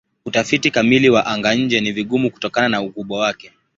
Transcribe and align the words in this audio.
Utafiti 0.25 0.71
kamili 0.71 1.09
wa 1.09 1.25
anga-nje 1.25 1.81
ni 1.81 1.91
vigumu 1.91 2.31
kutokana 2.31 2.69
na 2.69 2.81
ukubwa 2.81 3.19
wake. 3.19 3.53